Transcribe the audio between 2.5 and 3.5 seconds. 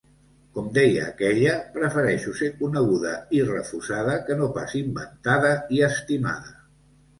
coneguda i